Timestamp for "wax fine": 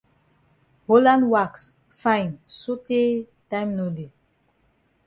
1.31-2.33